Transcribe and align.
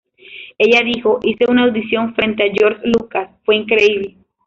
Ella 0.57 0.81
dijo 0.83 1.19
"hice 1.21 1.45
una 1.47 1.65
audición 1.65 2.15
frente 2.15 2.41
a 2.41 2.51
George 2.51 2.81
Lucas, 2.87 3.29
fue 3.45 3.55
increíble". 3.55 4.15